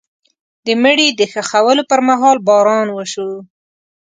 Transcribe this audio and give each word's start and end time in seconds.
د 0.65 0.67
مړي 0.83 1.07
د 1.19 1.21
ښخولو 1.33 1.83
پر 1.89 1.99
مهال 2.07 2.37
باران 2.47 2.87
وشو. 2.91 3.29